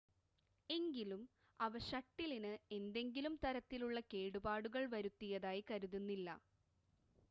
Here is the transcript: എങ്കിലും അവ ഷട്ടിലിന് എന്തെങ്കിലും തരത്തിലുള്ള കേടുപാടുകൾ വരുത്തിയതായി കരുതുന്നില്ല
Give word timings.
എങ്കിലും 0.69 1.21
അവ 1.59 1.79
ഷട്ടിലിന് 1.89 2.53
എന്തെങ്കിലും 2.77 3.35
തരത്തിലുള്ള 3.43 3.99
കേടുപാടുകൾ 4.11 4.85
വരുത്തിയതായി 4.95 5.63
കരുതുന്നില്ല 5.69 6.29